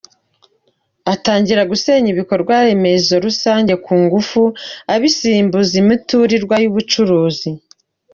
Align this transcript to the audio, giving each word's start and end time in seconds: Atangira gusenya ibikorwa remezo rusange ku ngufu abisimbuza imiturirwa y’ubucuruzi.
Atangira 1.13 1.61
gusenya 1.71 2.09
ibikorwa 2.13 2.53
remezo 2.67 3.13
rusange 3.25 3.73
ku 3.85 3.93
ngufu 4.03 4.41
abisimbuza 4.93 5.73
imiturirwa 5.83 6.55
y’ubucuruzi. 6.63 7.49